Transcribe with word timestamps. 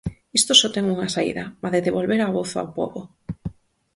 Isto 0.39 0.51
só 0.59 0.67
ten 0.75 0.85
unha 0.95 1.09
saída: 1.15 1.43
a 1.65 1.67
de 1.73 1.85
devolver 1.87 2.19
a 2.23 2.33
voz 2.37 2.51
ao 2.55 2.71
pobo. 2.77 3.01